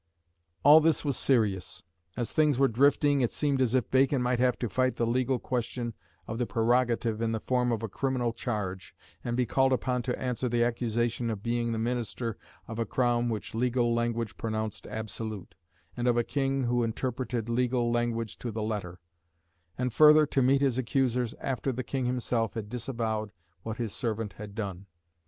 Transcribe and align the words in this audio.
All 0.63 0.79
this 0.81 1.05
was 1.05 1.15
serious. 1.15 1.83
As 2.17 2.31
things 2.31 2.57
were 2.57 2.67
drifting, 2.67 3.21
it 3.21 3.29
seemed 3.31 3.61
as 3.61 3.75
if 3.75 3.91
Bacon 3.91 4.19
might 4.19 4.39
have 4.39 4.57
to 4.57 4.67
fight 4.67 4.95
the 4.95 5.05
legal 5.05 5.37
question 5.37 5.93
of 6.25 6.39
the 6.39 6.47
prerogative 6.47 7.21
in 7.21 7.33
the 7.33 7.39
form 7.39 7.71
of 7.71 7.83
a 7.83 7.87
criminal 7.87 8.33
charge, 8.33 8.95
and 9.23 9.37
be 9.37 9.45
called 9.45 9.71
upon 9.71 10.01
to 10.01 10.19
answer 10.19 10.49
the 10.49 10.63
accusation 10.63 11.29
of 11.29 11.43
being 11.43 11.71
the 11.71 11.77
minister 11.77 12.35
of 12.67 12.79
a 12.79 12.85
crown 12.87 13.29
which 13.29 13.53
legal 13.53 13.93
language 13.93 14.37
pronounced 14.37 14.87
absolute, 14.87 15.53
and 15.95 16.07
of 16.07 16.17
a 16.17 16.23
King 16.23 16.63
who 16.63 16.81
interpreted 16.81 17.47
legal 17.47 17.91
language 17.91 18.39
to 18.39 18.49
the 18.49 18.63
letter; 18.63 18.99
and 19.77 19.93
further, 19.93 20.25
to 20.25 20.41
meet 20.41 20.61
his 20.61 20.79
accusers 20.79 21.35
after 21.39 21.71
the 21.71 21.83
King 21.83 22.05
himself 22.07 22.55
had 22.55 22.69
disavowed 22.69 23.31
what 23.61 23.77
his 23.77 23.93
servant 23.93 24.33
had 24.33 24.55
done. 24.55 24.87